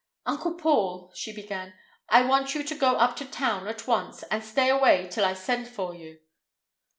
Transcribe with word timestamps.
"Uncle 0.25 0.55
Paul," 0.55 1.11
she 1.13 1.31
began, 1.31 1.75
"I 2.09 2.23
want 2.23 2.55
you 2.55 2.63
to 2.63 2.73
go 2.73 2.95
up 2.95 3.15
to 3.17 3.25
town 3.25 3.67
at 3.67 3.85
once, 3.85 4.23
and 4.31 4.43
stay 4.43 4.67
away 4.67 5.07
till 5.11 5.23
I 5.25 5.35
send 5.35 5.67
for 5.67 5.93
you." 5.93 6.19